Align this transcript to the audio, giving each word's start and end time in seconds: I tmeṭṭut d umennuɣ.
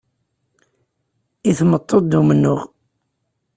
I 1.49 1.51
tmeṭṭut 1.59 2.05
d 2.11 2.13
umennuɣ. 2.19 2.59